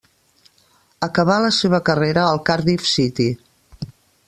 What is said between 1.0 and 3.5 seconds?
Acabà la seva carrera al Cardiff City.